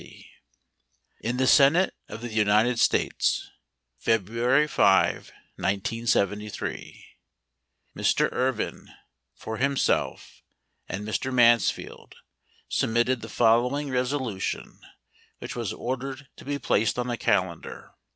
£Q 0.01 0.25
IN 1.19 1.37
THE 1.37 1.45
SENATE 1.45 1.93
OE 2.09 2.17
THE 2.17 2.29
UNITED 2.33 2.79
STATES 2.79 3.51
February 3.99 4.67
5, 4.67 5.13
1973 5.57 7.05
Mr. 7.95 8.31
Ervin 8.33 8.89
(for 9.35 9.57
himself 9.57 10.41
and 10.89 11.07
Mr. 11.07 11.31
Mansfield) 11.31 12.15
submitted 12.67 13.21
the 13.21 13.29
following 13.29 13.89
resolu 13.89 14.41
tion; 14.41 14.79
which 15.37 15.55
was 15.55 15.71
ordered 15.71 16.27
to 16.35 16.45
be 16.45 16.57
placed 16.57 16.97
on 16.97 17.05
the 17.05 17.15
calendar. 17.15 17.91